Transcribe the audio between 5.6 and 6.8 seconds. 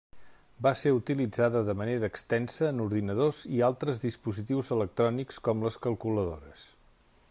les calculadores.